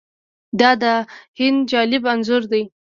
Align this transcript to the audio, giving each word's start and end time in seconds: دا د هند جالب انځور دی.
دا 0.59 0.71
د 0.81 0.83
هند 1.37 1.59
جالب 1.71 2.03
انځور 2.11 2.43
دی. 2.51 2.63